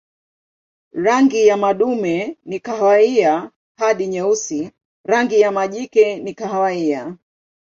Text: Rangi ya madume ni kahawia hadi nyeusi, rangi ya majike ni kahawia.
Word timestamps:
Rangi 0.93 1.47
ya 1.47 1.57
madume 1.57 2.37
ni 2.45 2.59
kahawia 2.59 3.51
hadi 3.77 4.07
nyeusi, 4.07 4.71
rangi 5.05 5.39
ya 5.39 5.51
majike 5.51 6.17
ni 6.19 6.33
kahawia. 6.33 7.17